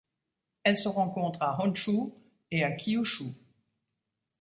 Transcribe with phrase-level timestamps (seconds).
[0.63, 2.11] Elle se rencontre à Honshū
[2.49, 3.35] et à Kyūshū.